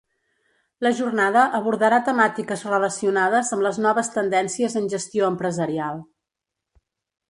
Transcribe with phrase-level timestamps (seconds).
[0.85, 6.07] La jornada abordarà temàtiques relacionades amb les noves tendències en gestió empresarial.